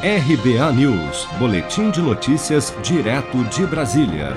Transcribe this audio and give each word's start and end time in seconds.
RBA 0.00 0.72
News, 0.74 1.26
Boletim 1.40 1.90
de 1.90 2.00
Notícias, 2.00 2.72
direto 2.84 3.42
de 3.46 3.66
Brasília. 3.66 4.28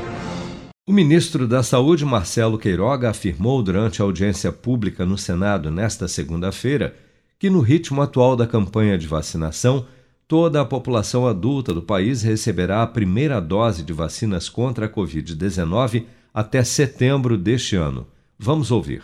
O 0.88 0.92
ministro 0.92 1.48
da 1.48 1.62
Saúde, 1.62 2.04
Marcelo 2.04 2.58
Queiroga, 2.58 3.12
afirmou 3.12 3.62
durante 3.62 4.02
a 4.02 4.06
audiência 4.06 4.52
pública 4.52 5.06
no 5.06 5.20
Senado 5.20 5.70
nesta 5.70 6.08
segunda-feira 6.08 6.96
que, 7.38 7.48
no 7.48 7.60
ritmo 7.60 8.02
atual 8.02 8.36
da 8.36 8.48
campanha 8.48 8.98
de 8.98 9.06
vacinação, 9.06 9.86
toda 10.28 10.60
a 10.60 10.66
população 10.66 11.28
adulta 11.28 11.72
do 11.76 11.84
país 11.84 12.24
receberá 12.24 12.82
a 12.82 12.88
primeira 12.88 13.40
dose 13.40 13.84
de 13.84 13.94
vacinas 13.94 14.50
contra 14.50 14.88
a 14.88 14.90
Covid-19 14.90 16.06
até 16.34 16.64
setembro 16.64 17.38
deste 17.38 17.76
ano. 17.76 18.08
Vamos 18.36 18.72
ouvir. 18.72 19.04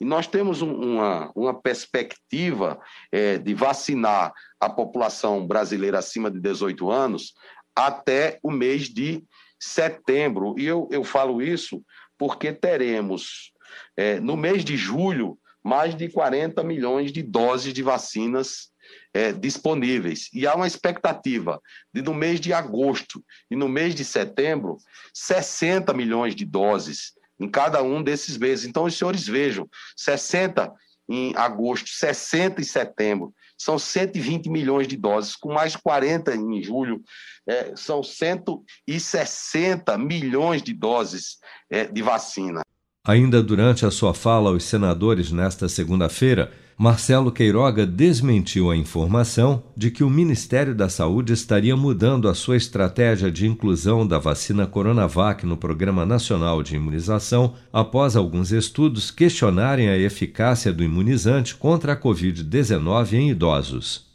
E 0.00 0.04
nós 0.04 0.26
temos 0.26 0.62
uma, 0.62 1.30
uma 1.34 1.60
perspectiva 1.60 2.78
é, 3.10 3.36
de 3.38 3.54
vacinar 3.54 4.32
a 4.60 4.68
população 4.68 5.46
brasileira 5.46 5.98
acima 5.98 6.30
de 6.30 6.40
18 6.40 6.90
anos 6.90 7.34
até 7.74 8.38
o 8.42 8.50
mês 8.50 8.88
de 8.88 9.24
setembro. 9.58 10.54
E 10.58 10.66
eu, 10.66 10.88
eu 10.92 11.02
falo 11.02 11.42
isso 11.42 11.82
porque 12.16 12.52
teremos, 12.52 13.52
é, 13.96 14.20
no 14.20 14.36
mês 14.36 14.64
de 14.64 14.76
julho, 14.76 15.38
mais 15.62 15.94
de 15.94 16.08
40 16.08 16.62
milhões 16.62 17.12
de 17.12 17.22
doses 17.22 17.72
de 17.72 17.82
vacinas 17.82 18.70
é, 19.12 19.32
disponíveis. 19.32 20.28
E 20.32 20.46
há 20.46 20.54
uma 20.54 20.66
expectativa 20.66 21.60
de, 21.92 22.02
no 22.02 22.14
mês 22.14 22.40
de 22.40 22.52
agosto 22.52 23.22
e 23.50 23.56
no 23.56 23.68
mês 23.68 23.94
de 23.94 24.04
setembro, 24.04 24.78
60 25.12 25.92
milhões 25.92 26.34
de 26.34 26.44
doses 26.44 27.12
em 27.38 27.48
cada 27.48 27.82
um 27.82 28.02
desses 28.02 28.36
meses. 28.36 28.66
Então, 28.66 28.84
os 28.84 28.96
senhores 28.96 29.26
vejam, 29.26 29.68
60 29.96 30.72
em 31.08 31.34
agosto, 31.36 31.88
60 31.88 32.60
em 32.60 32.64
setembro, 32.64 33.32
são 33.56 33.78
120 33.78 34.48
milhões 34.48 34.86
de 34.86 34.96
doses, 34.96 35.34
com 35.34 35.52
mais 35.52 35.74
40 35.74 36.34
em 36.36 36.62
julho, 36.62 37.02
é, 37.46 37.74
são 37.74 38.02
160 38.02 39.98
milhões 39.98 40.62
de 40.62 40.72
doses 40.72 41.38
é, 41.70 41.86
de 41.86 42.02
vacina. 42.02 42.60
Ainda 43.06 43.42
durante 43.42 43.86
a 43.86 43.90
sua 43.90 44.12
fala 44.12 44.50
aos 44.50 44.64
senadores 44.64 45.32
nesta 45.32 45.68
segunda-feira, 45.68 46.52
Marcelo 46.80 47.32
Queiroga 47.32 47.84
desmentiu 47.84 48.70
a 48.70 48.76
informação 48.76 49.64
de 49.76 49.90
que 49.90 50.04
o 50.04 50.08
Ministério 50.08 50.76
da 50.76 50.88
Saúde 50.88 51.32
estaria 51.32 51.76
mudando 51.76 52.28
a 52.28 52.34
sua 52.36 52.56
estratégia 52.56 53.32
de 53.32 53.48
inclusão 53.48 54.06
da 54.06 54.16
vacina 54.16 54.64
Coronavac 54.64 55.44
no 55.44 55.56
Programa 55.56 56.06
Nacional 56.06 56.62
de 56.62 56.76
Imunização 56.76 57.56
após 57.72 58.14
alguns 58.14 58.52
estudos 58.52 59.10
questionarem 59.10 59.88
a 59.88 59.98
eficácia 59.98 60.72
do 60.72 60.84
imunizante 60.84 61.56
contra 61.56 61.94
a 61.94 62.00
Covid-19 62.00 63.14
em 63.14 63.30
idosos. 63.30 64.06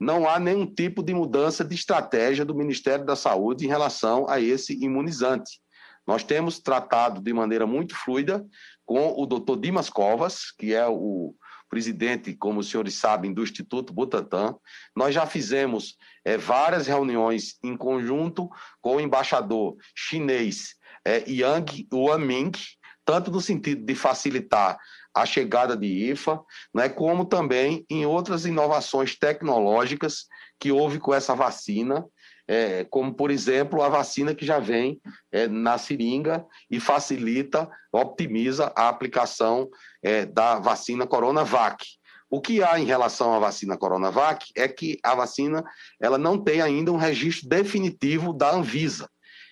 Não 0.00 0.26
há 0.26 0.40
nenhum 0.40 0.64
tipo 0.64 1.02
de 1.02 1.12
mudança 1.12 1.62
de 1.62 1.74
estratégia 1.74 2.46
do 2.46 2.54
Ministério 2.54 3.04
da 3.04 3.14
Saúde 3.14 3.66
em 3.66 3.68
relação 3.68 4.26
a 4.26 4.40
esse 4.40 4.72
imunizante. 4.82 5.60
Nós 6.06 6.24
temos 6.24 6.58
tratado 6.60 7.20
de 7.20 7.32
maneira 7.34 7.66
muito 7.66 7.94
fluida 7.94 8.42
com 8.86 9.12
o 9.20 9.26
doutor 9.26 9.60
Dimas 9.60 9.90
Covas, 9.90 10.50
que 10.58 10.72
é 10.72 10.86
o 10.88 11.34
presidente, 11.76 12.34
como 12.34 12.60
os 12.60 12.70
senhores 12.70 12.94
sabem, 12.94 13.34
do 13.34 13.42
Instituto 13.42 13.92
Butantan. 13.92 14.54
Nós 14.96 15.14
já 15.14 15.26
fizemos 15.26 15.98
é, 16.24 16.38
várias 16.38 16.86
reuniões 16.86 17.58
em 17.62 17.76
conjunto 17.76 18.48
com 18.80 18.96
o 18.96 19.00
embaixador 19.00 19.76
chinês 19.94 20.74
é, 21.04 21.22
Yang 21.28 21.86
Wanming, 21.92 22.52
tanto 23.04 23.30
no 23.30 23.42
sentido 23.42 23.84
de 23.84 23.94
facilitar 23.94 24.78
a 25.14 25.26
chegada 25.26 25.76
de 25.76 25.86
IFA, 25.86 26.40
né, 26.74 26.88
como 26.88 27.26
também 27.26 27.84
em 27.90 28.06
outras 28.06 28.46
inovações 28.46 29.14
tecnológicas 29.14 30.24
que 30.58 30.72
houve 30.72 30.98
com 30.98 31.12
essa 31.12 31.34
vacina 31.34 32.06
é, 32.48 32.84
como, 32.84 33.12
por 33.12 33.30
exemplo, 33.30 33.82
a 33.82 33.88
vacina 33.88 34.34
que 34.34 34.46
já 34.46 34.58
vem 34.58 35.00
é, 35.32 35.48
na 35.48 35.78
seringa 35.78 36.44
e 36.70 36.78
facilita, 36.78 37.68
optimiza 37.92 38.72
a 38.76 38.88
aplicação 38.88 39.68
é, 40.02 40.24
da 40.24 40.58
vacina 40.58 41.06
Coronavac. 41.06 41.84
O 42.30 42.40
que 42.40 42.62
há 42.62 42.78
em 42.78 42.84
relação 42.84 43.34
à 43.34 43.38
vacina 43.38 43.76
Coronavac 43.76 44.46
é 44.56 44.66
que 44.68 44.98
a 45.02 45.14
vacina 45.14 45.64
ela 46.00 46.18
não 46.18 46.42
tem 46.42 46.60
ainda 46.60 46.92
um 46.92 46.96
registro 46.96 47.48
definitivo 47.48 48.32
da 48.32 48.50
Anvisa. 48.50 49.08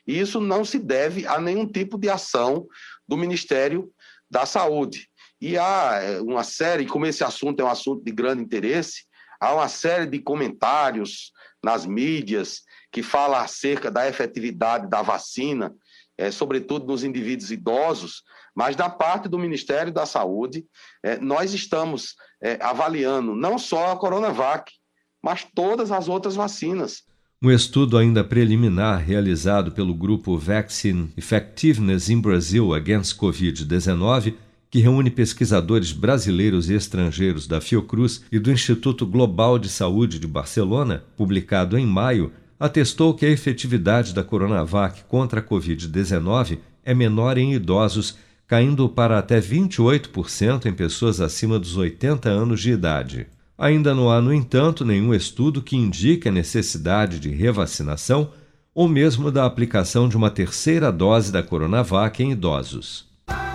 E 0.06 0.18
isso 0.18 0.40
não 0.40 0.64
se 0.64 0.78
deve 0.78 1.26
a 1.26 1.40
nenhum 1.40 1.66
tipo 1.66 1.98
de 1.98 2.10
ação 2.10 2.66
do 3.08 3.16
Ministério 3.16 3.90
da 4.30 4.44
Saúde. 4.44 5.08
E 5.40 5.58
há 5.58 6.00
é, 6.02 6.20
uma 6.20 6.44
série, 6.44 6.86
como 6.86 7.06
esse 7.06 7.24
assunto 7.24 7.60
é 7.60 7.64
um 7.64 7.70
assunto 7.70 8.04
de 8.04 8.12
grande 8.12 8.42
interesse, 8.42 9.04
há 9.40 9.54
uma 9.54 9.68
série 9.68 10.06
de 10.06 10.18
comentários 10.18 11.32
nas 11.62 11.86
mídias 11.86 12.62
que 12.94 13.02
fala 13.02 13.42
acerca 13.42 13.90
da 13.90 14.08
efetividade 14.08 14.88
da 14.88 15.02
vacina, 15.02 15.74
é, 16.16 16.30
sobretudo 16.30 16.86
nos 16.86 17.02
indivíduos 17.02 17.50
idosos, 17.50 18.22
mas 18.54 18.76
da 18.76 18.88
parte 18.88 19.28
do 19.28 19.36
Ministério 19.36 19.92
da 19.92 20.06
Saúde, 20.06 20.64
é, 21.02 21.18
nós 21.18 21.52
estamos 21.52 22.14
é, 22.40 22.56
avaliando 22.62 23.34
não 23.34 23.58
só 23.58 23.90
a 23.90 23.96
Coronavac, 23.96 24.70
mas 25.20 25.44
todas 25.52 25.90
as 25.90 26.08
outras 26.08 26.36
vacinas. 26.36 27.02
Um 27.42 27.50
estudo 27.50 27.98
ainda 27.98 28.22
preliminar 28.22 29.00
realizado 29.00 29.72
pelo 29.72 29.92
grupo 29.92 30.38
Vaccine 30.38 31.12
Effectiveness 31.16 32.08
in 32.08 32.20
Brazil 32.20 32.72
Against 32.72 33.18
Covid-19 33.18 34.36
que 34.70 34.80
reúne 34.80 35.08
pesquisadores 35.08 35.92
brasileiros 35.92 36.68
e 36.68 36.74
estrangeiros 36.74 37.46
da 37.46 37.60
Fiocruz 37.60 38.24
e 38.30 38.40
do 38.40 38.50
Instituto 38.50 39.06
Global 39.06 39.56
de 39.56 39.68
Saúde 39.68 40.18
de 40.18 40.26
Barcelona, 40.26 41.04
publicado 41.16 41.78
em 41.78 41.86
maio, 41.86 42.32
atestou 42.58 43.14
que 43.14 43.26
a 43.26 43.30
efetividade 43.30 44.14
da 44.14 44.22
Coronavac 44.22 45.04
contra 45.04 45.40
a 45.40 45.42
Covid-19 45.42 46.58
é 46.84 46.94
menor 46.94 47.38
em 47.38 47.54
idosos, 47.54 48.16
caindo 48.46 48.88
para 48.88 49.18
até 49.18 49.40
28% 49.40 50.66
em 50.66 50.72
pessoas 50.72 51.20
acima 51.20 51.58
dos 51.58 51.76
80 51.76 52.28
anos 52.28 52.60
de 52.60 52.72
idade. 52.72 53.26
Ainda 53.56 53.94
não 53.94 54.10
há, 54.10 54.20
no 54.20 54.32
entanto, 54.32 54.84
nenhum 54.84 55.14
estudo 55.14 55.62
que 55.62 55.76
indique 55.76 56.28
a 56.28 56.32
necessidade 56.32 57.20
de 57.20 57.30
revacinação 57.30 58.30
ou 58.74 58.88
mesmo 58.88 59.30
da 59.30 59.46
aplicação 59.46 60.08
de 60.08 60.16
uma 60.16 60.30
terceira 60.30 60.90
dose 60.90 61.30
da 61.30 61.42
Coronavac 61.42 62.22
em 62.22 62.32
idosos. 62.32 63.13